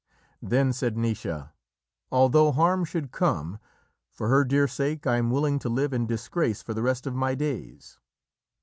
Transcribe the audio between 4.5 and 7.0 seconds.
sake I am willing to live in disgrace for the